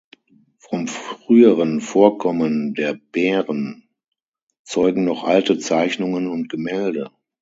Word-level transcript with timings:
Vom 0.57 0.87
früheren 0.87 1.79
Vorkommen 1.79 2.73
der 2.73 2.95
Bären 2.95 3.87
zeugen 4.63 5.03
noch 5.05 5.25
alte 5.25 5.59
Zeichnungen 5.59 6.25
und 6.27 6.49
Gemälde. 6.49 7.11